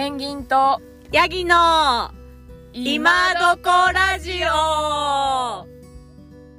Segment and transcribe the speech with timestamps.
[0.00, 0.80] ペンギンと
[1.12, 2.10] ヤギの
[2.72, 5.66] 今どこラジオ。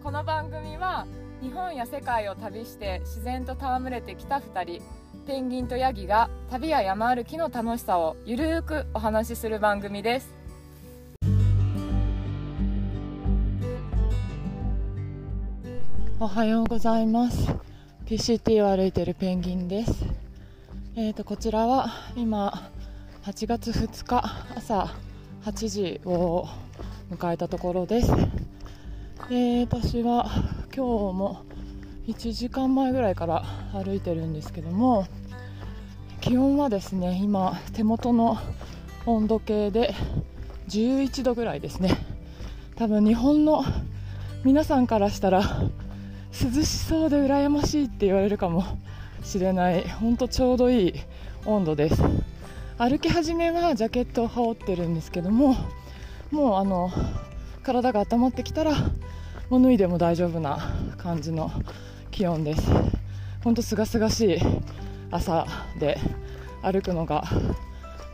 [0.03, 1.07] この番組は
[1.41, 4.83] 日本や世界を旅して自然と戯れてきた2人
[5.25, 10.31] ペンギンとヤギが旅や山歩きの楽しさをゆるーくお話しする番組です。
[16.19, 17.51] おはようございます。
[18.05, 20.05] PCT を歩いているペンギンです。
[20.95, 22.69] えーとこちらは今
[23.23, 24.23] 8月2日
[24.55, 24.95] 朝
[25.45, 26.47] 8時を
[27.11, 28.11] 迎えたところです。
[29.29, 30.25] で私は
[30.75, 31.43] 今日も
[32.07, 35.05] 1時間前ぐらいから歩いてるんですけども
[36.19, 38.39] 気温はですね今手元の
[39.05, 39.93] 温度計で
[40.69, 41.95] 11度ぐらいですね。
[42.75, 43.63] 多分日本の
[44.43, 45.43] 皆さんからしたら
[46.31, 48.63] 涼しそうで羨ましいって言われるかも
[49.23, 50.93] しれない本当ちょうどいい
[51.45, 52.01] 温度です。
[52.81, 55.55] 歩き始めはジャケットを羽織ってるんですけども
[56.31, 56.91] もうあの
[57.61, 58.71] 体が温まってきたら
[59.51, 61.51] もう脱いでも大丈夫な感じの
[62.09, 62.71] 気温です。
[63.43, 64.37] 本当すがすがしい
[65.11, 65.45] 朝
[65.79, 65.99] で
[66.63, 67.23] 歩くのが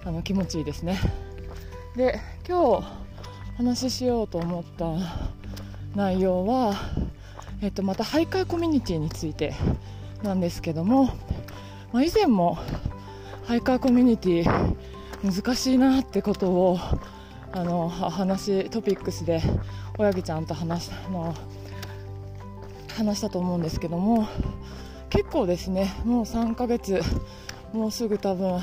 [0.04, 1.00] あの気持ちいいですね。
[1.96, 2.88] で今日
[3.56, 4.96] 話ししようと思った
[5.96, 6.76] 内容は、
[7.62, 9.54] えっと、またハイカーコミュニティについて
[10.24, 11.06] なんですけども、
[11.94, 12.58] まあ、以前も
[13.48, 14.76] ハイカーコミュニティ
[15.24, 16.78] 難しいなってことを
[17.54, 19.42] あの話トピックスで
[19.98, 21.34] 親木ちゃんと話の
[22.90, 24.28] 話したと思うんですけども
[25.10, 27.00] 結構ですねもう3ヶ月
[27.72, 28.60] もうすぐ多分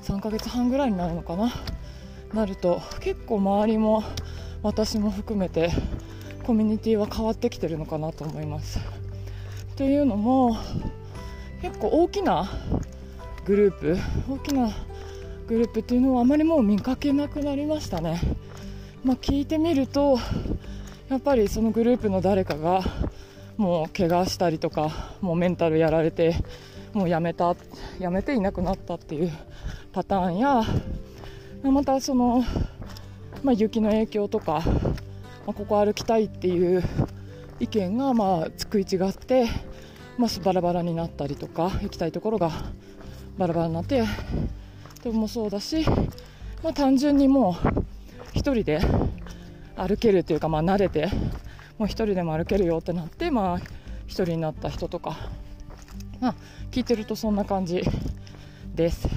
[0.00, 1.52] 3ヶ月半ぐらいになるのかな
[2.32, 4.02] なると結構周りも
[4.62, 5.70] 私も含めて
[6.44, 8.80] コミュニティは変わってきてるのかなと思います。
[9.76, 10.56] というのも
[11.60, 12.48] 結構大きな
[13.44, 13.98] グループ
[14.30, 14.70] 大きな
[15.48, 18.20] グループっていうのはあまりもう見かけなくなりましたね、
[19.04, 20.18] まあ、聞いてみると
[21.08, 22.82] やっぱりそのグループの誰かが
[23.56, 26.36] もう怪我したりとかもうメンタルやられて
[26.92, 27.56] もうやめた
[27.98, 29.32] やめていなくなったっていう
[29.92, 30.62] パターンや
[31.64, 32.44] またその、
[33.42, 34.62] まあ、雪の影響とか、
[35.46, 36.82] まあ、ここ歩きたいっていう
[37.60, 39.48] 意見がまあ食い違って、
[40.16, 42.52] まあ、バラバラになったりとか行きたいところが
[43.38, 44.04] バラバラになって
[45.02, 45.84] でもそうだし、
[46.62, 48.80] まあ、単純にもう1人で
[49.76, 51.06] 歩けるというか、まあ、慣れて
[51.78, 53.64] もう1人でも歩けるよってなって、まあ、1
[54.08, 55.16] 人になった人とか、
[56.20, 56.34] まあ、
[56.70, 57.82] 聞いてるとそんな感じ
[58.74, 59.08] です。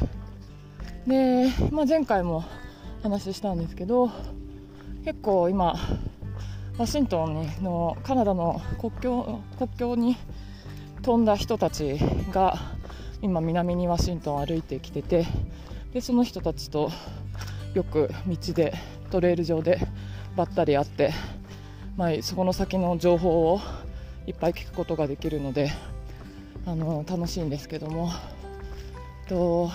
[1.05, 2.43] で、まあ、前回も
[3.03, 4.09] 話したんですけど
[5.03, 5.75] 結構今
[6.77, 10.17] ワシントンのカナダの国境国境に
[11.03, 11.99] 飛んだ人たち
[12.31, 12.74] が
[13.25, 15.25] 今南にワシントンを歩いてきてて
[15.93, 16.91] でその人たちと
[17.73, 18.75] よく道で
[19.09, 19.79] トレイル上で
[20.35, 21.11] ばったり会って、
[21.97, 23.61] まあ、そこの先の情報を
[24.27, 25.71] いっぱい聞くことができるので
[26.67, 28.11] あの楽しいんですけども
[29.27, 29.71] と、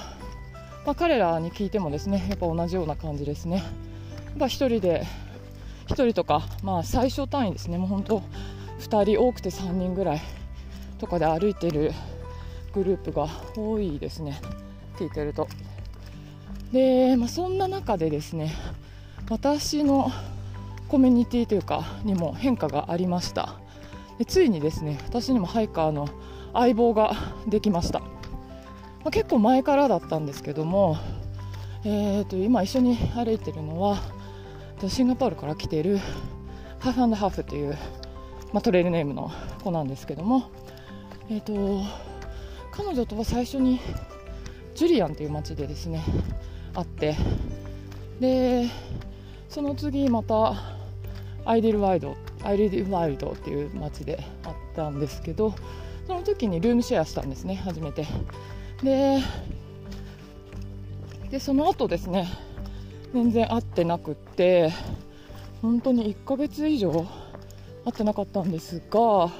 [0.86, 3.56] まあ、彼らに聞いてもですねやっぱ同じような感じですね。
[3.56, 3.64] やっ
[4.38, 5.04] ぱ1人で
[5.88, 8.22] 1人とか、まあ、最小単位ですねもう本当
[8.78, 10.20] 2人多くて3人ぐらい
[10.98, 11.90] とかで歩いてる
[12.74, 14.40] グループが多いですね。
[14.98, 15.48] 聞いてると。
[16.72, 18.54] で、まあ、そんな中でですね
[19.28, 20.10] 私の
[20.88, 23.54] コミュニティというかにも変化がありました。
[24.18, 26.08] でついにですね私にもハイカーの
[26.52, 27.14] 相棒が
[27.46, 28.08] できました、ま
[29.06, 30.98] あ、結構前からだったんですけども、
[31.84, 33.98] えー、と今一緒に歩いてるのは
[34.88, 35.98] シンガポールから来ている
[36.80, 37.78] ハーフハーフという、
[38.52, 39.30] まあ、トレイルネームの
[39.64, 40.50] 子なんですけども、
[41.30, 42.09] えーと
[42.72, 43.80] 彼女とは最初に
[44.74, 46.02] ジュリアンという町でですね
[46.74, 47.16] 会って
[48.20, 48.68] で
[49.48, 50.54] その次また
[51.44, 55.54] アイデルワイドアイデルワイドっていう町で会ったんですけど
[56.06, 58.06] その時にルームシェアしたんですね初めて。
[58.82, 59.20] で
[61.30, 62.28] でその後ですね
[63.12, 64.72] 全然会ってなくって
[65.62, 67.06] 本当に1ヶ月以上会
[67.90, 69.30] ってなかったんですが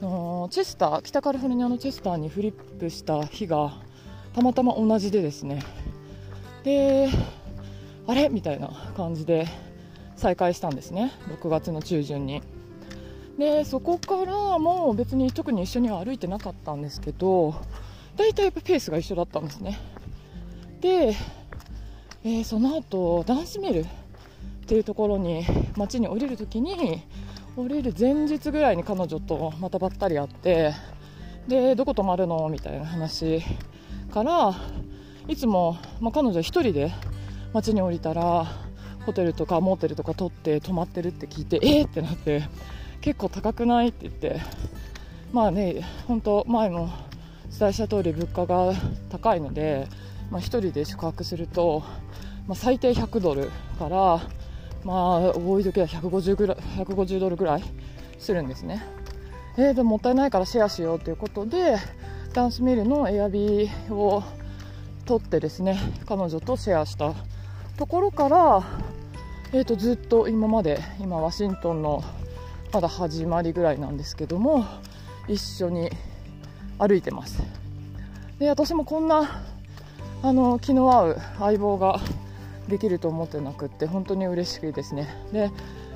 [0.00, 3.72] のチェスター北カリフォルニアのチェスターにフリップした日が
[4.34, 5.62] たまたま同じでですね。
[6.64, 7.08] で
[8.06, 8.28] あれ？
[8.28, 9.46] みたいな感じで
[10.16, 11.12] 再開したんですね。
[11.40, 12.42] 6月の中旬に。
[13.38, 17.54] でそこからもう別に特に一緒には歩いてなかったんですけど
[18.16, 19.78] 大体やっぱペースが一緒だったんですね。
[20.80, 21.14] で、
[22.24, 23.86] えー、その後ダンスミルっ
[24.66, 25.44] ていうところに
[25.76, 27.02] 街に降りるときに
[27.56, 30.74] 降りる前日ぐらいに彼女とまたばったり会って
[31.48, 32.48] でどこ泊まるの？
[32.50, 33.40] みたいな話
[34.12, 34.54] から
[35.26, 36.92] いつも、まあ、彼女1人で
[37.54, 38.46] 街に降りたら
[39.06, 41.86] ホテルとかモーテルとか取って泊まってるって聞いてえー？
[41.86, 42.42] ってなって
[43.00, 43.88] 結構高くない？
[43.88, 44.38] って言って
[45.32, 46.90] まあね本当前も
[47.48, 48.74] お伝えした通り物価が
[49.08, 49.88] 高いので、
[50.30, 51.82] まあ、1人で宿泊すると、
[52.46, 54.20] まあ、最低100ドルから
[54.86, 57.64] まあ多い時は150ぐらい150ドルぐらい
[58.20, 58.84] するんですね。
[59.58, 61.76] えー、でももったいないからシェアしようということで
[62.32, 64.22] ダンスミルのエアビーを
[65.06, 67.14] 取ってですね彼女とシェアした
[67.78, 68.62] ところから、
[69.52, 72.04] えー、とずっと今まで今ワシントンの
[72.72, 74.66] まだ始まりぐらいなんですけども
[75.26, 75.90] 一緒に
[76.78, 77.42] 歩いてます
[78.38, 79.42] で私もこんな
[80.22, 81.98] あの気の合う相棒が
[82.68, 85.08] できると思ってなくって本当に嬉しいですね。
[85.32, 85.50] で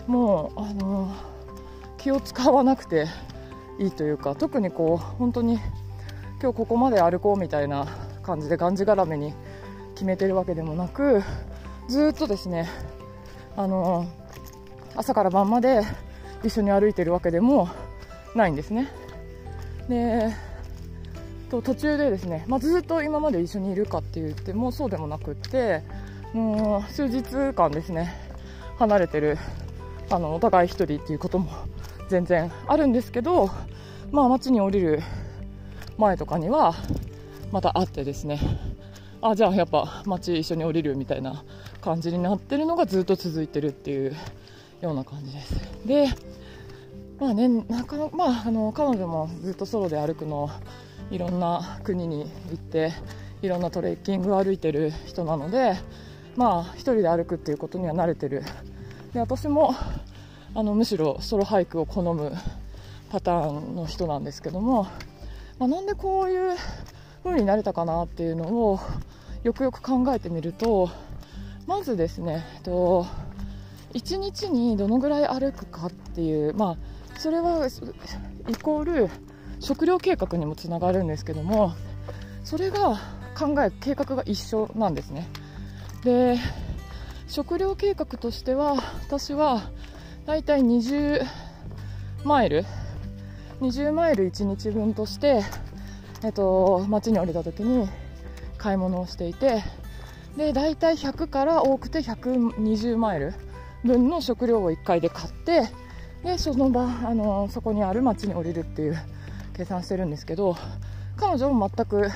[0.07, 1.15] もうあの
[1.99, 3.07] 気を使わなくて
[3.79, 5.59] いいというか特にこう本当に
[6.41, 7.87] 今日ここまで歩こうみたいな
[8.23, 9.35] 感じでがんじがらめに
[9.95, 11.23] 決めてるわけでもなく
[11.89, 12.69] ずっとですね
[13.57, 14.07] あの
[14.97, 15.83] 朝から晩まで
[16.43, 17.69] 一緒に歩いてるわけでも
[18.35, 18.89] ないんですね。
[19.89, 20.35] で
[21.51, 25.83] と途中でですね、まあ、ずっと今まで一緒にいるかって言ってもそうでもなくって
[26.33, 28.15] もう数日間ですね
[28.79, 29.37] 離れてる
[30.11, 31.51] あのお互い1人っていうことも
[32.09, 33.51] 全然あるんですけど、
[34.11, 35.03] まあ、街に降りる
[35.99, 36.75] 前とかには
[37.53, 38.41] また会ってですね
[39.23, 41.45] あじゃあやっぱ街一緒に降りるみたいな
[41.81, 44.17] 感じになってるのがずっと続いてるっていう
[44.81, 45.55] ような感じです。
[45.87, 46.09] で
[47.21, 50.49] まあねなかまあ、あの彼女もずっとソロで歩くの
[51.11, 52.93] いろんな国に行って
[53.43, 55.75] いろんなトレッキングを歩いてる人なので
[56.41, 58.43] まあ1人で歩くっていうことには慣れてる。
[59.13, 59.75] で私も
[60.55, 62.33] あのむしろソロハイクを好む
[63.11, 64.85] パターンの人なんですけども、
[65.59, 66.57] まあ、なんでこういう
[67.23, 68.81] 風になれたかなっていうのを
[69.43, 70.89] よくよく考えてみると
[71.67, 73.05] まずですねえっと
[73.93, 76.79] 1日にどのぐらい歩くかっていう、ま
[77.17, 77.67] あ、それは
[78.49, 79.11] イコール
[79.59, 81.75] 食料計画にもつながるんですけども
[82.45, 82.99] それが
[83.39, 85.29] 考え計画が一緒なんですね。
[86.05, 86.39] で
[87.29, 88.75] 食料計画としては
[89.07, 89.71] 私は
[90.27, 91.25] 大体20
[92.25, 92.65] マイル
[93.61, 95.43] 20マイル1日分として、
[96.25, 97.89] えっと、街に降りた時に
[98.57, 99.63] 買い物をしていて
[100.37, 103.35] で大体100から多くて120マイル
[103.85, 105.69] 分の食料を1回で買って
[106.25, 108.99] でその場あのそこにある街に降りるっていう
[109.57, 110.57] 計算してるんですけど
[111.17, 112.11] 彼女も全く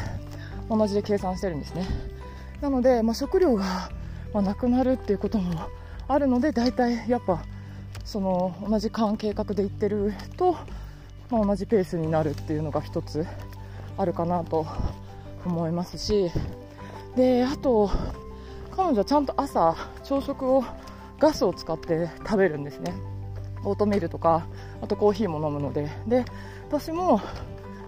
[0.68, 2.13] 同じで計算してるんですね。
[2.60, 3.90] なので、まあ、食料が、
[4.32, 5.68] ま、なくなるっていうことも
[6.08, 7.44] あるので大体やっぱ
[8.04, 10.56] その同じ間計画で行ってると、
[11.30, 13.26] まあ、同じペースになるっていうのが一つ
[13.96, 14.66] あるかなと
[15.44, 16.30] 思いますし。
[17.16, 17.90] であと
[18.76, 20.64] 彼女はちゃんと朝朝食を
[21.20, 22.92] ガスを使って食べるんですね。
[23.62, 24.46] オートミールとか
[24.82, 25.88] あとコーヒーも飲むので。
[26.06, 26.24] で
[26.68, 27.20] 私も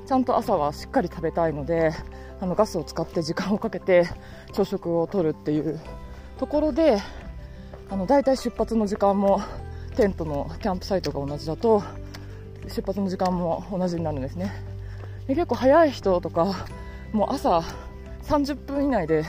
[0.06, 1.93] ちゃんと朝はしっかり食べたいので
[2.41, 4.08] あのガスを使って時間をかけて
[4.53, 5.81] 朝食をとるっていう
[6.38, 6.99] ところで
[7.91, 9.43] あの大体出発の時間も
[9.97, 11.82] テントのキャンプサイトが同じだと
[12.69, 14.53] 出発の時間も同じになるんですね。
[15.26, 16.67] で結構早い人とか
[17.12, 17.62] もう朝
[18.23, 19.25] 30分以内で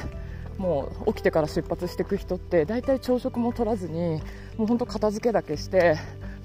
[0.58, 4.22] もう起きてから出発していく人って大体朝食も取らずに
[4.58, 5.96] もう本当片付けだけして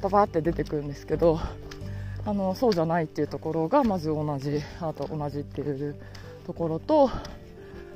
[0.00, 1.40] ババって出てくるんですけど
[2.24, 5.96] あのそうじゃないっていうところがまず同じあと同じっていう
[6.46, 7.10] ところと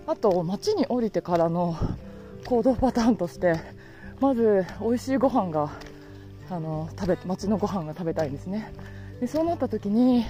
[0.06, 1.76] あと街に降りてからの
[2.44, 3.56] 行動パターンとして
[4.20, 5.70] まず美味しいご飯が
[6.50, 8.72] あの食べ街のご飯が食べたいんですね。
[9.20, 10.24] でそうなった時に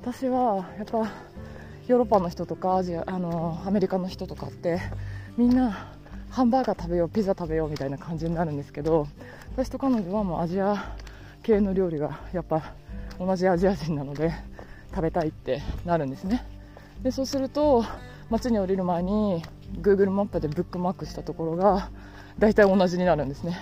[0.00, 0.98] 私はやっぱ
[1.86, 4.80] ヨーロッパの人とかアジアあのアメリカの人とかって
[5.36, 5.92] みんな
[6.30, 9.06] ハンバーガー食べようピザ食べようみたいな感じになるんですけど
[9.52, 10.96] 私と彼女はもうアジア
[11.42, 12.74] 系の料理がやっぱ
[13.18, 14.32] 同じアジア人なので
[14.90, 16.44] 食べたいってなるんですね。
[17.02, 17.84] でそうすると
[18.30, 19.42] 街に降りる前に
[19.80, 21.90] Google マップでブックマークしたところが
[22.38, 23.58] 大体同じになるんですね。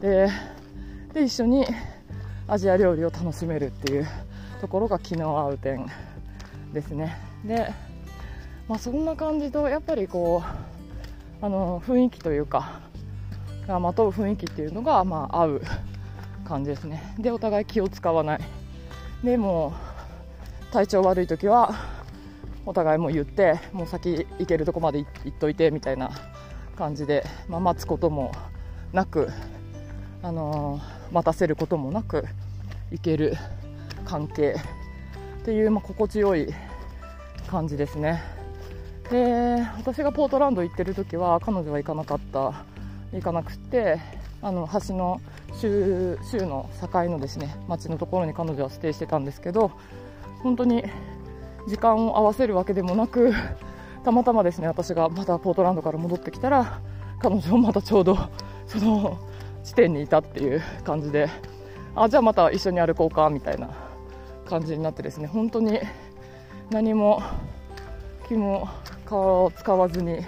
[0.00, 0.28] で
[1.12, 1.66] で一緒に
[2.48, 4.06] アジア料理を楽しめるっていう
[4.60, 5.86] ところが気の合う点
[6.72, 7.16] ですね。
[7.44, 7.70] で、
[8.68, 10.42] まあ、そんな感じとやっぱりこ
[11.42, 12.80] うあの雰囲気というか
[13.66, 15.62] がまとう雰囲気っていうのが、まあ、合う
[16.44, 17.14] 感じですね。
[17.18, 18.61] でお互い気を使わない。
[19.22, 19.72] でも
[20.72, 21.74] 体調悪い時は
[22.66, 26.10] お互いも言ってもう先行けるとこまで行っといてみたいな
[26.76, 28.32] 感じで、まあ、待つことも
[28.92, 29.28] なく、
[30.22, 32.24] あのー、待たせることもなく
[32.90, 33.36] 行ける
[34.04, 34.56] 関係
[35.40, 36.52] っていう、まあ、心地よい
[37.48, 38.22] 感じですね。
[39.10, 42.64] で私がポートランド行ってる時は彼女は行かなかった
[43.12, 44.00] 行かなくて
[44.40, 45.20] あの橋の
[45.62, 49.70] 州州の境のですね町のところに彼女はステイしてたんですけど
[50.42, 50.82] 本当に
[51.68, 53.32] 時間を合わせるわけでもなく
[54.04, 56.80] たまたまですね私がまたポートランドから戻ってきたら
[57.20, 58.18] 彼女もまたちょうど
[58.66, 59.18] その
[59.62, 61.28] 地点にいたっていう感じで
[61.94, 63.70] あじゃあまた一緒に歩こうかみたいな
[64.44, 65.78] 感じになってですね本当に
[66.70, 67.22] 何も
[68.26, 68.68] 気も
[69.06, 70.18] 顔を使わずに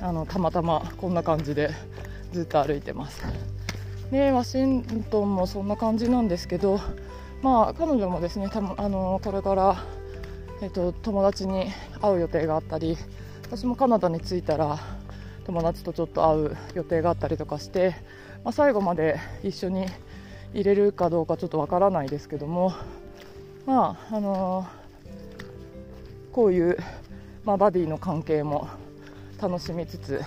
[0.00, 1.70] あのたまたまこんな感じで
[2.30, 3.55] ずっと歩いてます。
[4.10, 6.80] でワシントンもそんな感じなんですけど
[7.42, 9.84] まあ彼女もですねたあのこれから、
[10.62, 12.96] えっと、友達に会う予定があったり
[13.42, 14.78] 私もカナダに着いたら
[15.44, 17.94] 友達とちょっと会う予定があったりとかして、
[18.44, 19.86] まあ、最後まで一緒に
[20.54, 22.74] 入れるかどうかちょっとわからないですけども
[23.66, 24.66] まああの
[26.32, 26.76] こういう、
[27.44, 28.68] まあ、バディの関係も
[29.40, 30.20] 楽しみつつ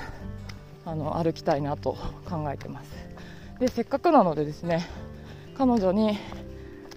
[0.86, 1.98] あの歩きたいなと
[2.29, 3.08] 考えてます。
[3.59, 4.87] でせっかくなのでですね
[5.57, 6.17] 彼女に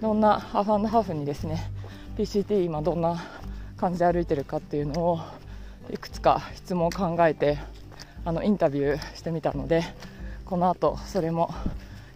[0.01, 1.69] どんなハーフハーフにですね
[2.17, 3.21] PCT 今どんな
[3.75, 5.19] 感じで歩いてるかっていうのを
[5.91, 7.57] いくつか質問を考えて
[8.23, 9.83] あのインタビューしてみたので
[10.45, 11.53] この後それも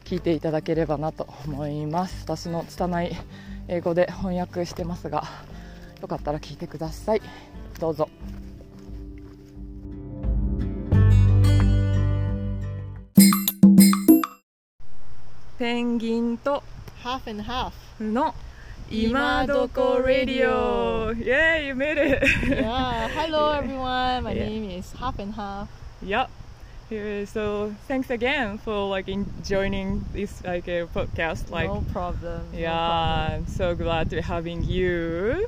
[0.05, 2.21] 聞いていただければなと思います。
[2.23, 3.17] 私の拙い
[3.67, 5.25] 英語で翻訳してますが
[6.01, 7.21] よかったら聞いてください。
[7.79, 8.07] どうぞ。
[15.58, 16.62] ペンギンと
[17.02, 17.72] half and half.
[18.00, 18.34] の
[18.90, 21.12] 今どこ Radio!
[21.14, 22.22] Yay, you made it!
[22.48, 23.08] yeah.
[23.08, 24.22] Hello everyone.
[24.24, 24.48] My Yeah.
[24.48, 25.68] name is Half and Half.
[26.04, 26.28] Yep.
[26.90, 31.48] Yeah, so thanks again for like in joining this like a podcast.
[31.50, 32.42] Like, no problem.
[32.52, 33.32] no yeah, problem.
[33.32, 35.46] I'm so glad to having you.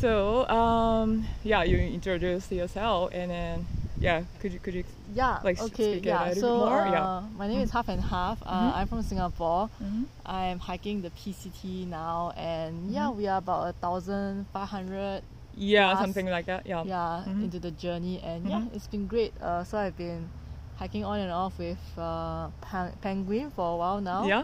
[0.00, 3.66] So, um, yeah, you introduced yourself, and then
[3.99, 4.83] yeah, could you could you?
[5.13, 5.39] Yeah.
[5.43, 5.97] like, okay.
[5.99, 6.33] Yeah.
[6.33, 6.81] So more?
[6.81, 7.23] uh, Yeah.
[7.37, 8.37] my name is Half and Half.
[8.45, 8.75] Uh, Mhm.
[8.77, 9.69] I'm from Singapore.
[9.81, 10.05] Mhm.
[10.25, 13.17] I'm hiking the PCT now, and yeah, Mm-hmm.
[13.17, 15.23] we are about a thousand five hundred.
[15.55, 16.67] Yeah, Last- something like that.
[16.67, 16.83] Yeah.
[16.85, 17.43] Yeah, Mhm.
[17.45, 19.33] into the journey, and yeah, it's been great.
[19.41, 20.29] Uh, so I've been
[20.77, 24.25] hiking on and off with uh, Pan- Penguin for a while now.
[24.29, 24.43] Yeah.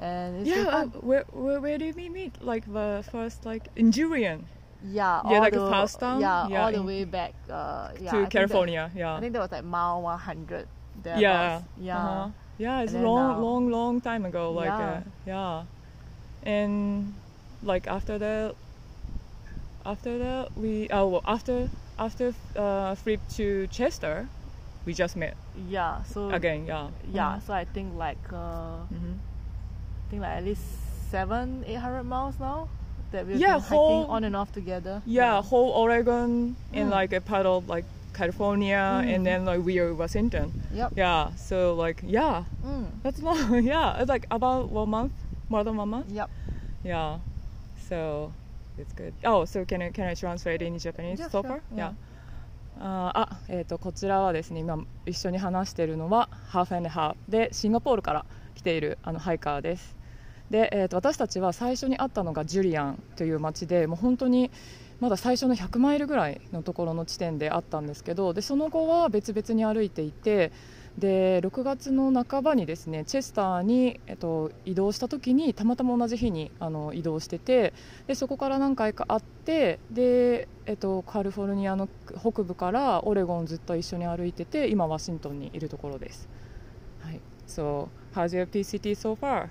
[0.00, 0.64] And it's yeah.
[0.72, 2.32] Uh, where, where where did we meet?
[2.40, 4.48] Like the first like in Jurien
[4.88, 6.20] Yeah, Yeah, all like a the, time?
[6.20, 7.34] Yeah, Yeah, all the way back.
[7.50, 8.90] Uh, yeah, I to that- California.
[8.94, 9.14] yeah.
[9.16, 10.68] I think that was like mile 100.
[11.04, 11.62] yeah.
[11.76, 11.98] Yeah.
[11.98, 12.28] Uh-huh.
[12.58, 14.52] Yeah, it's then long, now- long, long time ago.
[14.52, 14.78] Like, Yeah.
[14.78, 15.62] uh, yeah.
[16.42, 17.14] And
[17.62, 18.54] like after that,
[19.84, 24.28] after that we oh well, after after uh, trip to Chester,
[24.84, 25.34] we just met
[25.68, 26.02] Yeah.
[26.04, 26.66] So again.
[26.66, 26.88] Yeah.
[27.12, 27.38] Yeah.
[27.40, 29.14] So I think like uh, hmm
[30.06, 30.62] I think like at least
[31.10, 32.68] seven, eight hundred miles now
[33.12, 35.02] that we've Yeah, been hiking whole- on and off together.
[35.06, 36.90] Yeah, whole Oregon and Mm.
[36.90, 37.84] like a part of like
[38.14, 39.14] California, Mm.
[39.14, 40.52] and then like we are Washington.
[40.72, 40.92] Yep.
[40.96, 41.30] Yeah.
[41.36, 42.86] So like yeah, Mm.
[43.02, 43.62] that's long.
[43.64, 45.12] yeah, it's like about one month,
[45.48, 46.06] more than one month.
[46.10, 46.28] Yep.
[46.84, 47.18] Yeah.
[47.88, 48.32] So
[48.78, 49.12] it's good.
[49.24, 51.48] Oh, so can I can I translate in Japanese Yeah, so sure.
[51.48, 51.60] far?
[51.74, 51.92] Yeah.
[52.78, 59.96] あえー、とこちらはですね今一緒に話しているのはハーフハーフでシンガポールから来ているあのハイカーです
[60.50, 64.50] で、えー、と私たちは最初に会ったのがジュリアンという町でもう本当に
[65.00, 70.52] まだ最初の100マイルぐらいのところの地点であったんですけどでその後は別々に歩いていて
[70.98, 77.74] で6月の半ばにですねチェスターに、えっと、移動した時にたまたま同じ日にあの移動してて
[78.06, 81.88] でそこから何回か会ってで、えっと、カリフォルニアの
[82.18, 86.28] 北部からオレゴンずっと一緒に歩いてて今ワシントンにいるところです。
[87.02, 89.48] はい、So, how's your PCT so far?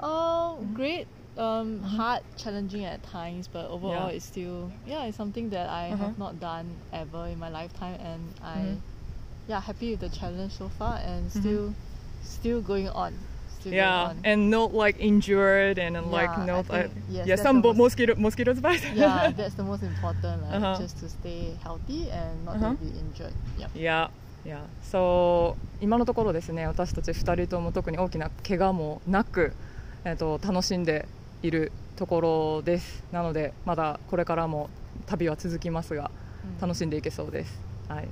[0.00, 0.74] Oh, Mhm.
[0.74, 1.06] great.
[1.36, 1.96] Um, Mhm.
[1.98, 4.16] hard, challenging at times, but overall, Yeah.
[4.16, 6.06] it's still yeah, it's something that I Uh-huh.
[6.06, 8.76] have not done ever in my lifetime, and I Mhm.
[9.48, 11.40] yeah happy with the challenge so far, and Mhm.
[11.40, 11.74] still
[12.22, 13.14] still going on.
[13.58, 14.24] Still Yeah, going on.
[14.24, 17.76] and not like injured and like Yeah, I not think- uh, yes, yeah some most-
[17.78, 18.84] mosquito mosquitoes bite.
[18.94, 20.78] yeah, that's the most important, like, Uh-huh.
[20.78, 22.76] just to stay healthy and not Uh-huh.
[22.76, 23.34] to be injured.
[23.58, 23.70] Yep.
[23.74, 24.10] いや
[24.46, 29.52] いやそう今のところですね私たち2人とも特に大きな怪我もなく、
[30.04, 31.06] えっと楽しんで
[31.42, 34.68] いるところですなのでまだこれからも
[35.06, 36.10] 旅は続きますが
[36.44, 36.60] Mm.
[36.60, 38.08] 楽しんでいけそうです、はい、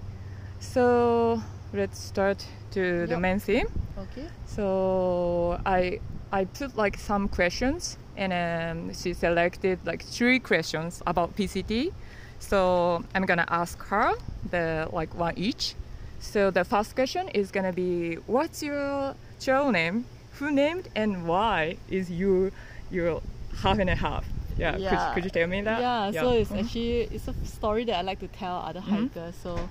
[0.60, 1.40] So
[1.74, 2.38] let's start
[2.70, 4.26] to the main theme Okay.
[4.46, 11.36] So I I put like some questions and um, she selected like three questions about
[11.36, 11.92] PCT.
[12.40, 14.14] So I'm gonna ask her
[14.50, 15.74] the like one each.
[16.20, 20.06] So the first question is gonna be what's your trail name?
[20.38, 22.52] Who named and why is you
[22.90, 23.20] your
[23.62, 24.24] half and a half
[24.58, 24.90] Yeah, Yeah.
[25.06, 25.80] Could, could you tell me that?
[25.80, 26.60] Yeah, so it's Mhm.
[26.60, 29.08] actually it's a story that I like to tell other Mhm.
[29.08, 29.34] hikers.
[29.42, 29.68] So,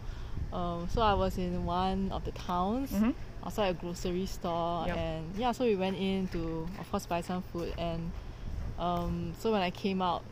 [0.53, 3.13] um, so I was in one of the towns Mhm.
[3.46, 4.98] outside a grocery store, Yep.
[4.98, 8.12] and yeah, so we went in to of course buy some food, and
[8.80, 10.24] um, so when I came out,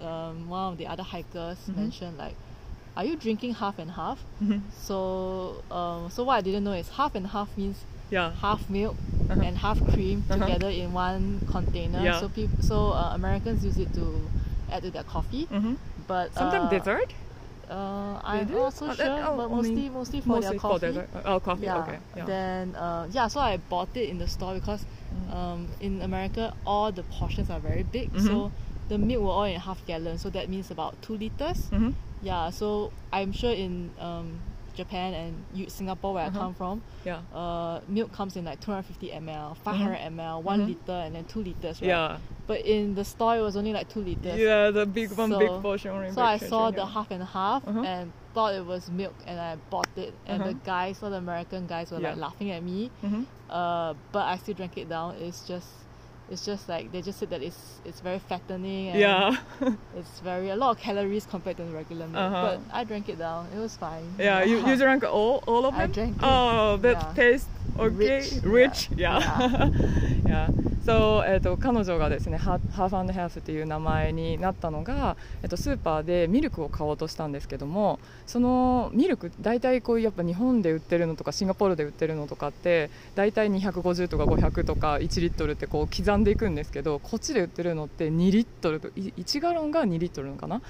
[0.00, 1.76] um, one of the other hikers Mhm.
[1.76, 2.36] mentioned like,
[2.96, 4.60] "Are you drinking half and half?" Mhm.
[4.86, 7.78] So, um, so what I didn't know is half and half means
[8.10, 8.32] Yeah.
[8.40, 8.94] half milk
[9.30, 9.40] Uh-huh.
[9.42, 10.38] and half cream Uh-huh.
[10.46, 12.00] together in one container.
[12.02, 12.20] Yeah.
[12.20, 14.04] So people, so uh, Americans use it to
[14.70, 15.46] add to their coffee.
[15.50, 15.76] Mhm.
[16.06, 17.10] But Sometimes uh, dessert.
[17.68, 20.68] Uh, I'm not so Oh, sure, that- oh, but mostly mostly for Mostly their for
[20.78, 20.86] coffee.
[20.86, 21.08] dessert.
[21.24, 21.64] Oh, coffee.
[21.66, 21.78] Yeah.
[21.82, 21.98] Okay.
[22.16, 22.24] Yeah.
[22.26, 24.84] Then uh, yeah, so I bought it in the store because
[25.16, 25.34] Mm.
[25.34, 28.12] um, in America all the portions are very big.
[28.12, 28.26] Mhm.
[28.26, 28.52] So
[28.88, 31.70] the milk were all in half gallon, so that means about two liters.
[31.72, 31.94] Mhm.
[32.22, 34.38] Yeah, so I'm sure in um,
[34.76, 36.38] Japan and you, Singapore where Uh-huh.
[36.38, 37.20] I come from, Yeah.
[37.34, 40.66] uh, milk comes in like 250 ml, 500 ml, one Mhm.
[40.68, 41.88] liter, and then two liters, right?
[41.88, 42.18] Yeah.
[42.46, 44.38] But in the store, it was only like two liters.
[44.38, 44.70] Yeah.
[44.70, 46.12] The big one, So- big portion.
[46.14, 46.86] So I saw the yeah.
[46.86, 47.80] half and half Uh-huh.
[47.84, 50.12] and thought it was milk, and I bought it.
[50.26, 50.58] And the Uh-huh.
[50.64, 52.90] guys, all the American guys, were like laughing at me.
[53.02, 53.26] Mhm.
[53.48, 55.14] Uh, but I still drank it down.
[55.16, 55.68] It's just,
[56.30, 59.36] it's just like they just said that it's it's very fattening and Yeah.
[59.96, 62.16] it's very a lot of calories compared to the regular milk.
[62.20, 62.58] Uh-huh.
[62.58, 63.46] But I drank it down.
[63.54, 64.14] It was fine.
[64.18, 65.92] Yeah, you, you drank all, all of I them?
[65.92, 66.22] drank it.
[66.22, 67.12] Oh, that Yeah.
[67.14, 67.94] tastes okay?
[67.94, 68.32] Rich.
[68.42, 68.88] Rich?
[68.96, 69.18] Yeah.
[69.20, 69.70] Yeah.
[70.26, 70.48] yeah.
[70.86, 90.62] So, えっと、彼女がですね、ハーフハーフっていう名前になったのが、えっと、スーパーでミルクを買おうとしたんですけども、そのミルク、大体こうやっぱ日本で売ってるのとか、シンガポールで売ってるのとかって、大体250とか500とか1リットルってこう刻んでいくんですけど、こっちで売ってるのって2リットル、1ガロンが2リットルのかな？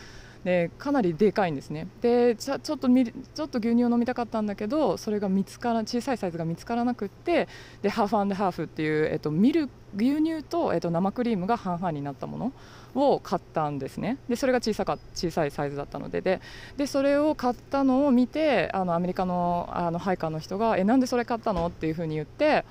[0.47, 1.89] でかなりでかいんですね。
[2.01, 7.49] でちょちょっとみちょっと牛乳を飲みたかったんだけどそれが見つから小さいサイズが見つからなくって
[7.83, 12.53] でハーフハーフっていう、えっと、ミル牛乳と、えっと、生クリームが半々になったもの
[12.95, 14.19] を買ったんですね。
[14.29, 16.21] でそれが小さか小さいサイズだったので。
[16.21, 16.41] で
[16.77, 22.65] でそれを買ったのを見てあのアメリカのあのハイカーの人が「えなんでそれ買ったの?」っていうふうに言って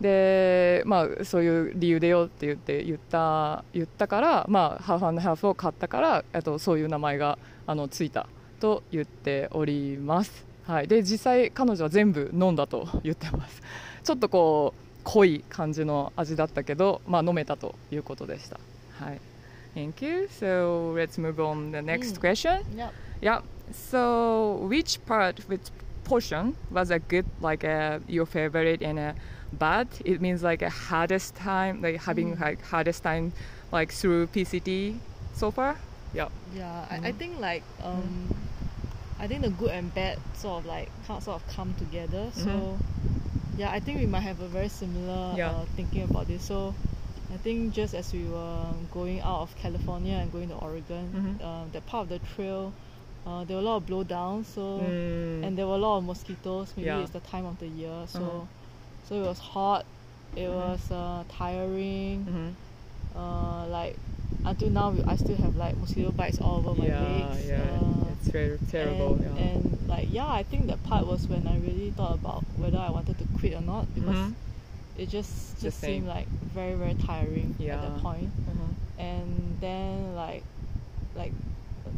[0.00, 8.28] でまあ、そういう理由でよって言って言った言ったから、まあ、ハーフハーフを買ったから、えっと、そういう名前があのついた
[8.60, 13.60] と言っております、はい、で実際彼女は全部飲んだと言ってます。
[14.04, 18.58] ちょっとこう濃い感じの味だったけど、まあ、飲めたということでした、
[19.00, 19.20] はい、
[19.74, 20.28] Thank you.
[20.30, 22.20] So let's move on the next Mm.
[22.20, 22.64] question.
[22.76, 22.92] Yep.
[23.20, 23.42] Yeah.
[23.72, 25.70] So, which part, which
[26.08, 29.14] portion was a good, like a, your favorite and a
[29.52, 29.88] bad?
[30.04, 32.40] It means like a hardest time, like having Mm.
[32.40, 33.32] like hardest time,
[33.72, 35.00] like through PCT
[35.32, 35.76] so far.
[36.12, 36.28] Yeah.
[36.52, 37.18] Yeah, I, I Mhm.
[37.18, 38.48] think like um,
[39.20, 42.30] I think the good and bad sort of like sort of come together.
[42.32, 42.80] So Mhm.
[43.56, 45.50] yeah, I think we might have a very similar Yeah.
[45.50, 46.44] uh, thinking about this.
[46.44, 46.74] So
[47.34, 51.44] I think just as we were going out of California and going to Oregon, Mhm.
[51.44, 52.72] um, that part of the trail,
[53.28, 54.46] uh, there were a lot of blowdowns.
[54.46, 55.44] So Mm.
[55.44, 56.72] and there were a lot of mosquitoes.
[56.76, 57.02] Maybe Yeah.
[57.02, 58.06] it's the time of the year.
[58.06, 58.46] So Uh-huh.
[59.06, 59.84] so it was hot.
[60.36, 60.54] It Mhm.
[60.54, 62.54] was uh, tiring Mhm.
[63.16, 63.96] uh, like
[64.44, 67.48] until now we, I still have like mosquito bites all over my yeah, legs.
[67.48, 69.14] yeah, uh, it's very terrible.
[69.14, 69.44] and, yeah.
[69.44, 72.90] and like yeah, I think that part was when I really thought about whether I
[72.90, 74.34] wanted to quit or not because Mhm.
[74.96, 78.30] it just just seemed like very very tiring at that point.
[78.50, 79.02] Uh-huh.
[79.02, 80.44] And then like
[81.16, 81.32] like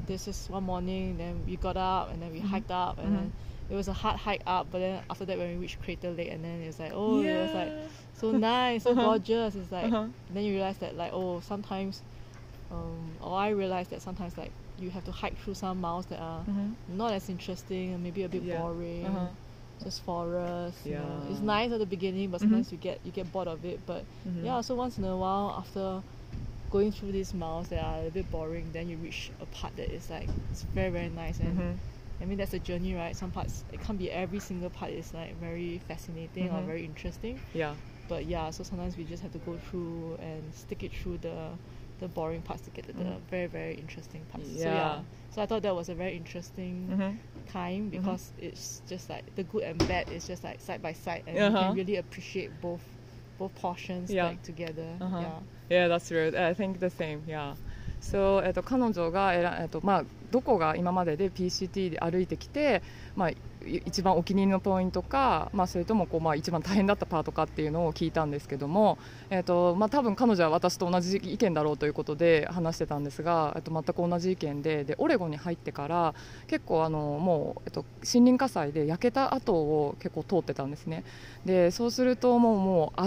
[0.06, 2.48] this is one morning, then we got up and then we Mhm.
[2.50, 3.14] hiked up and Mhm.
[3.14, 3.32] then
[3.68, 6.30] it was a hard hike up, but then after that when we reached Crater Lake
[6.32, 7.74] and then it was like oh it was like
[8.12, 8.96] so nice, so Uh-huh.
[8.96, 9.54] gorgeous.
[9.54, 10.08] It's like Uh-huh.
[10.28, 12.02] then you realize that like oh sometimes
[12.70, 16.20] um or I realized that sometimes like you have to hike through some miles that
[16.20, 16.76] are Mhm.
[16.88, 18.50] not as interesting and maybe a bit Yeah.
[18.50, 19.06] boring.
[19.06, 19.28] Uh-huh.
[19.82, 20.84] Just forest.
[20.86, 21.24] You know.
[21.30, 22.50] It's nice at the beginning but Mhm.
[22.50, 23.84] sometimes you get you get bored of it.
[23.86, 24.44] But Mhm.
[24.44, 26.02] yeah, so once in a while after
[26.70, 29.94] going through these miles that are a bit boring, then you reach a part that
[29.94, 31.78] is like it's very very nice and Mhm.
[32.20, 33.16] I mean that's a journey, right?
[33.16, 36.66] Some parts it can't be every single part is like very fascinating or Mhm.
[36.66, 37.40] very interesting.
[37.54, 37.74] Yeah.
[38.08, 41.58] But yeah, so sometimes we just have to go through and stick it through the
[41.98, 43.20] the boring parts to get to the Mhm.
[43.30, 44.48] very very interesting parts.
[44.62, 44.74] So Yeah.
[44.74, 47.18] yeah, so I thought that was a very interesting Mhm.
[47.46, 51.22] time because it's just like the good and bad is just like side by side
[51.26, 51.66] and you Uh-huh.
[51.66, 52.84] can really appreciate both
[53.40, 54.26] both portions Yeah.
[54.26, 54.90] like together.
[55.00, 55.18] Uh-huh.
[55.20, 55.38] Yeah.
[55.70, 56.30] Yeah, that's true.
[56.36, 57.22] I think the same.
[57.26, 57.54] Yeah.
[58.00, 62.82] So, えっと、彼女が選、えっとまあ、どこが今までで PCT で歩いてきて、
[63.14, 63.30] まあ、
[63.66, 76.14] 一番お気に入りのポイントか、まあ、それともこう、まあ、一番大変だったパートかっていうのを聞いたんですけども、えっとまあ、多分彼女は私と同じ意見だろうということで話してたんですが、えっと、全く同じ意見ででオレゴンに入ってから
[76.46, 81.04] 結構あのもう、えっと、森林火災で焼けた跡を結構通ってたんですね。
[81.44, 83.00] でそうするともうもう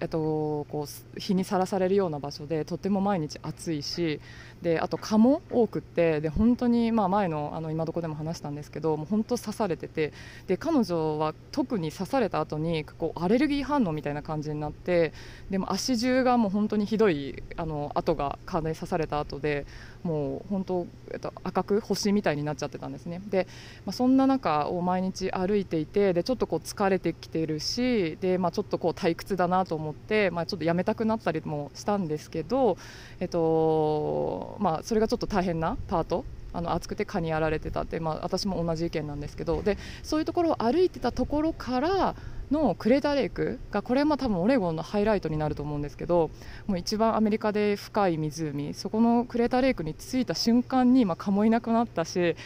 [0.00, 4.20] えっと、こう日にさらされるような場所でとても毎日暑いし
[4.62, 10.12] であと蚊も多くってで本当に、まあ、前のあの今どこでも話したんですけどもう本当刺されてて
[10.46, 15.12] で彼女は特に刺された後にこうアレルギー反応みたいな感じになって
[15.50, 19.66] でも足中がもう本当にひどいあの跡が蚊で刺された後で
[20.02, 23.20] もう本当、えっと、赤く星みたいになっちゃってたんですね。
[23.28, 23.48] で、
[23.84, 32.76] まあ、そんな中を毎日歩いていてでちょっとこう疲れてきてるしで、まあ、ちょっとこう退屈だなと思って、思ってまあ、ちょっとやめたくなったりもしたんですけど、
[33.20, 42.14] えっとまあ、それがちょっと大変なパートあの暑くて蚊にやられてたって、まあ、私も同じ意見なんですけどでそういうところを歩いてたところから
[42.50, 46.30] のクレーターレイクがこれも多分オレゴンのハイライトになると思うんですけど
[46.66, 52.36] もう一番アメリカで深い湖そこのクレーターレイクに着いた瞬間に、まあ、蚊もいなくなったし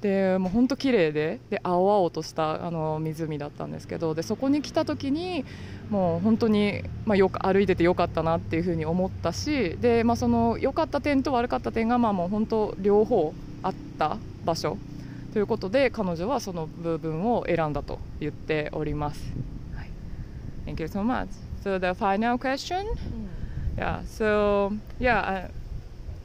[0.00, 5.44] でもう本当綺麗でで青々としたあの湖だったんですけどでそこに来た時に
[5.90, 14.78] もう本当に、まあ、よく歩いててよかったなっていうふうに思ったしで、まあ、その良かった点と悪かった点がまあもう本当両方あった場所
[15.32, 19.32] ということで彼女はその部分を選んだと言っております。
[19.74, 19.90] はい
[20.66, 21.28] Thank you so much.
[21.64, 22.86] So the final question?
[23.76, 24.02] Yeah.
[24.04, 25.50] So yeah,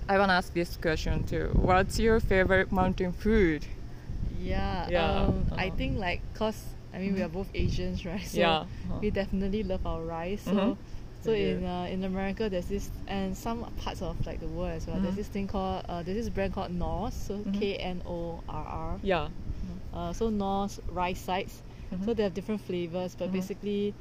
[0.07, 1.49] I, I want to ask this question too.
[1.53, 3.65] What's your favorite mountain food?
[4.39, 4.89] Yeah.
[4.89, 5.75] Yeah, Um, I uh-huh.
[5.77, 6.63] think like cause
[6.93, 8.21] I mean we are both Asians, right?
[8.25, 8.99] So Yeah, uh-huh.
[9.01, 10.41] we definitely love our rice.
[10.43, 10.77] So Mhm.
[11.23, 14.87] so in uh, in America there's this and some parts of like the world as
[14.87, 14.99] well.
[14.99, 15.17] There's Mhm.
[15.17, 17.13] this thing called uh, there's this brand called Norse.
[17.15, 17.59] So Mhm.
[17.59, 18.99] K N O R R.
[19.03, 19.29] Yeah.
[19.93, 21.61] Uh, so Norse rice sites.
[22.05, 23.33] So they have different flavors, but Mhm.
[23.33, 23.93] basically,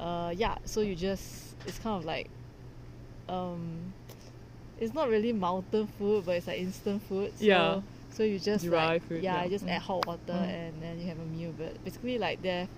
[0.00, 0.56] uh, yeah.
[0.64, 2.28] So you just it's kind of like,
[3.28, 3.92] um,
[4.80, 7.32] it's not really mountain food, but it's like instant food.
[7.38, 7.80] So, Yeah.
[8.10, 9.48] So you just Dry like, food, yeah, yeah.
[9.48, 9.84] just add Mm.
[9.84, 10.48] hot water Mm.
[10.48, 11.52] and then you have a meal.
[11.58, 12.68] But basically, like there, are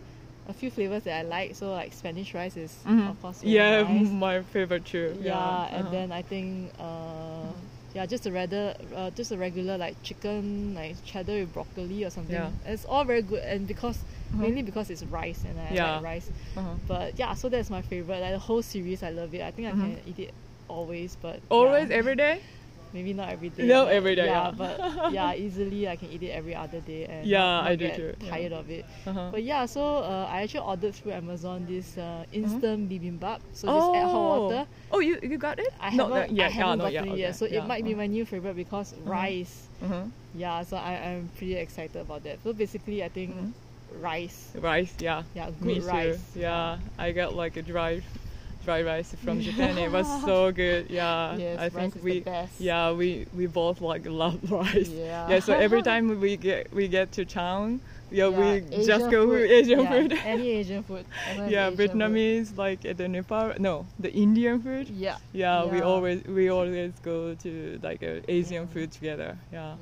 [0.51, 1.55] a few flavors that I like.
[1.57, 3.11] So like Spanish rice is Mhm.
[3.11, 4.09] of course Yeah, nice.
[4.09, 5.15] my favorite too.
[5.21, 5.91] Yeah, and uh-huh.
[5.91, 7.53] then I think uh,
[7.95, 12.11] yeah, just a rather uh, just a regular like chicken like cheddar with broccoli or
[12.11, 12.35] something.
[12.35, 12.51] Yeah.
[12.65, 13.99] It's all very good, and because
[14.33, 14.41] Mhm.
[14.41, 15.95] mainly because it's rice and I Yeah.
[15.97, 16.31] like rice.
[16.57, 16.75] Uh-huh.
[16.89, 18.21] But yeah, so that's my favorite.
[18.21, 19.43] Like the whole series, I love it.
[19.43, 19.81] I think I Mhm.
[19.81, 20.35] can eat it
[20.69, 22.41] always, but Always, yeah, every day.
[22.93, 23.67] maybe not every day.
[23.67, 24.51] No, every day, Yeah, yeah.
[24.57, 27.97] but yeah, easily I can eat it every other day and Yeah, I do get
[27.97, 28.31] too, yeah.
[28.31, 28.85] tired of it.
[29.07, 29.29] Uh-huh.
[29.33, 33.41] But yeah, so uh, I actually ordered through Amazon this uh, instant bibimbap.
[33.53, 33.95] So just oh.
[33.97, 34.67] add hot water.
[34.93, 35.73] Oh, you you got it?
[35.81, 36.47] I no, haven't, not yet.
[36.47, 37.19] I haven't yeah, gotten yet.
[37.19, 37.33] it okay.
[37.33, 37.59] so yeah.
[37.59, 39.69] it might be my new favorite because rice.
[39.83, 40.05] uh-huh.
[40.35, 42.43] Yeah, so I, I'm pretty excited about that.
[42.45, 43.35] So basically, I think
[44.01, 44.53] rice.
[44.57, 44.95] rice.
[45.01, 45.23] Yeah.
[45.35, 45.89] Yeah, Me good too.
[45.89, 46.21] rice.
[46.35, 48.03] Yeah, I got like a dry,
[48.67, 49.79] dry rice from Japan.
[49.79, 50.91] It was so good.
[50.91, 52.25] Yeah, Yes, I think we.
[52.59, 54.89] Yeah, we we both like love rice.
[54.89, 55.31] Yeah.
[55.31, 55.41] Yeah.
[55.41, 59.51] So every time we get we get to town, yeah, we Asian just go food.
[59.51, 60.13] Asian yeah, food.
[60.35, 61.05] Any Asian food.
[61.07, 61.79] Yeah, Asian food.
[61.79, 63.55] Vietnamese like uh, the Nepal.
[63.59, 64.89] No, the Indian food.
[64.91, 65.19] Yeah.
[65.33, 67.51] Yeah, we always we always go to
[67.83, 68.73] like uh, Asian Yeah.
[68.75, 69.39] food together.
[69.53, 69.77] Yeah.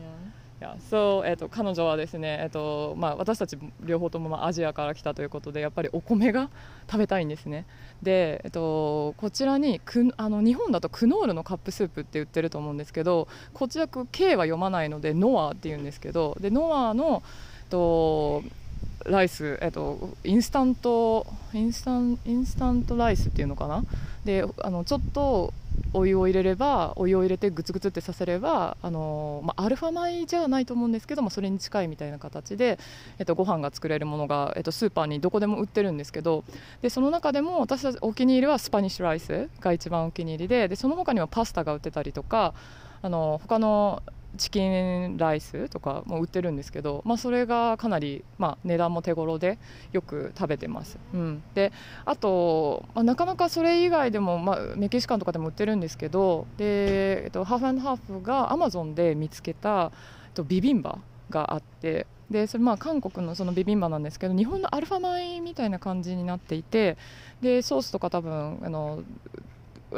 [0.69, 6.51] かそう、えっと彼女はですね、えっとまあ、私たち両方ともまあアジアから来たということでやっぱりお米が
[6.91, 7.67] 食べたいんですね。
[8.03, 17.23] で、えっと、こちらにくあの日本だとクノールのカップスープって言ってると思うんですけどこちら K は読まないのでノアって言うんですけどでノアの、
[17.63, 18.43] えっと、
[19.07, 23.85] ライス、えっと、インスタントインスタンインスタントライスっていうのかな？
[24.25, 25.53] であのちょっと
[25.93, 32.79] お湯を入れればお湯を入れてグツグツってさせればあの、まあ、アルファ米じゃないと思うんですけどもそれに近いみたいな形で、
[33.19, 36.45] えっと、ご飯が作れるものが、えっと、スーパーにどこでも売ってるんですけど
[36.83, 42.55] でその中でも私たちお気に入りはスパニッシュライスが一番お気に入りででその他にはパスタが売ってたりとか
[43.03, 44.03] あの他の
[44.37, 49.59] チキンライスとかも売ってるんですけど、まあ、それがかなり、まあ、値段も手頃で
[49.93, 51.73] よく食べてます、うん、で
[52.05, 59.93] あと、まあ、なかなかそれ以外でも、まあ、メキシカンとかでも売ってるんですけどで、えっと、ハーフハーフがアマゾンで見つけた、
[60.27, 60.99] えっと、ビビンバ
[61.31, 66.97] があってでそれまあ韓国のそのビビンバなんですけど日本のアルファ米みたいな感じになっていて
[67.41, 69.03] でソースとか多分あの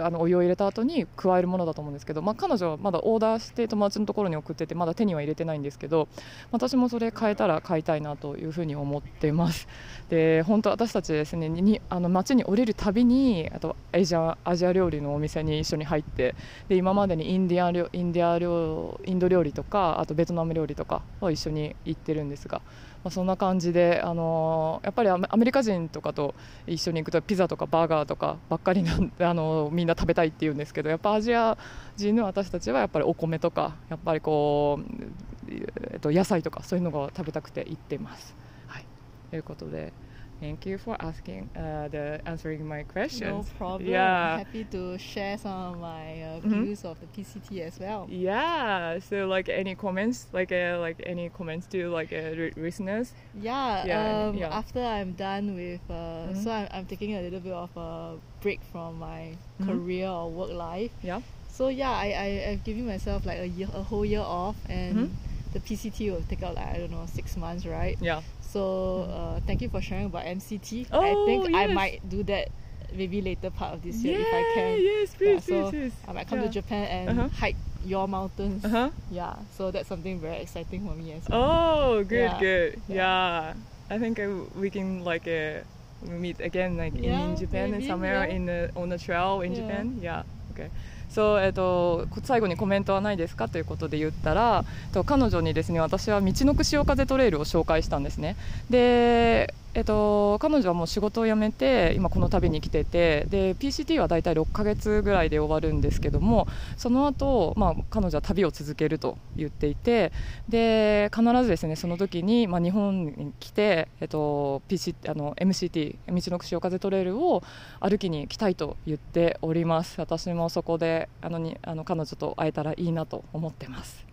[0.04, 6.08] あのお湯を入れた後に加えるものだと思うんですけど、まあ、彼女はまだオーダーして友達のところに送っててまだ手には入れてないんですけど
[6.50, 9.68] 私もそれ買えたら買いたいなというふうに思ってます。
[10.08, 16.34] で本当私たちですねにあの街に降りるたびにあとアジアアジア料理のお店に一緒に入って
[16.68, 22.60] で今までにインディア料インディア料インド料理とかあとベトナム料理とかは一緒に行ってるんですが、
[23.06, 26.34] まあ、そんな感じで、あのやっぱりアメアメリカ人とかと
[26.66, 31.56] 一緒に行くとピザとかバーガーとかばっかりなんで、 あのみんな食べたいって言うんですけどやっぱアジア
[31.94, 35.52] 人の私たちはやっぱりお米とかやっぱりこう、
[35.92, 38.34] えっと、野菜とかそういうのが食べたくて行ってます。
[38.66, 38.84] はい、
[39.30, 39.92] ということで
[40.38, 43.22] Thank you for asking, uh, the answering my questions.
[43.22, 43.88] No problem.
[43.88, 44.36] Yeah.
[44.36, 46.62] Happy to share some of my uh, Mhm.
[46.64, 48.06] views of the PCT as well.
[48.10, 48.98] Yeah.
[49.00, 50.26] So, like, any comments?
[50.32, 53.12] Like, uh, like any comments to like uh, listeners?
[53.32, 54.52] Yeah, Yeah, um, yeah.
[54.52, 56.36] after I'm done with, uh, Mhm.
[56.44, 59.66] so I'm, I'm taking a little bit of a break from my Mhm.
[59.66, 60.92] career or work life.
[61.02, 61.20] Yeah.
[61.48, 64.96] So yeah, I, I I've given myself like a year, a whole year off, and
[64.96, 65.10] Mhm.
[65.52, 67.96] The PCT will take out like I don't know six months, right?
[68.00, 68.22] Yeah.
[68.40, 70.88] So uh, thank you for sharing about MCT.
[70.92, 72.48] Oh, I think I might do that
[72.92, 74.26] maybe later part of this year yeah.
[74.26, 74.80] if I can.
[74.80, 75.92] Yes, please, yeah, so please, please.
[76.08, 76.46] I might come yeah.
[76.46, 77.28] to Japan and Uh-huh.
[77.36, 78.64] hike your mountains.
[78.64, 78.90] Uh huh.
[79.10, 81.42] Yeah, so that's something very exciting for me as well.
[81.42, 82.80] Oh, good, good.
[82.88, 83.54] Yeah.
[83.88, 84.20] I think
[84.56, 85.62] we can like uh,
[86.02, 89.54] meet again like in, Japan and somewhere in the, on a trail in.
[89.54, 89.98] Japan.
[90.00, 90.22] Yeah.
[90.52, 90.70] Okay.
[91.16, 98.36] そうえっと最後にコメントはないですかということで言ったらと彼女にですね私は道のく潮風トレイルを紹介したんですね。
[98.68, 110.12] で、えっと、彼女はもう仕事を辞めて今この旅に来ててで PCT はだいたい6ヶ月ぐらいで終わるんですけどもその後、まあ彼女は旅を続けると言っていて
[110.48, 117.42] で必ずですねその時に、まあ、日本に来て、えっと、PC あの MCT 道のく潮風トレイルを
[117.78, 120.00] 歩きに来たいと言っております。
[120.00, 124.06] 私もそこであのにあの彼女と会えたらいいなと思ってます。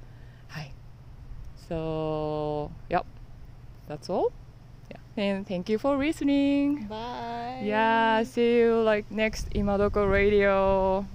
[0.50, 0.74] はい。
[1.70, 3.06] So yeah
[3.88, 4.43] that's all.
[5.16, 7.62] And thank you for listening Bye.
[7.64, 11.06] yeah see you like next Imadoko radio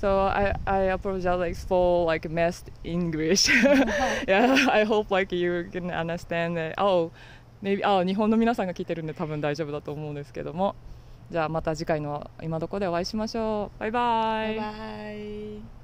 [0.00, 3.48] so I, I apologize like for like messed English
[4.28, 7.10] yeah I hope like you can understand that oh
[7.62, 10.74] maybe あ日本の皆さんが聞いてるんで多分大丈夫だと思うんですけども
[11.30, 15.77] じゃあまた次回の今どこでお会いしましょうバイバイ Bye bye.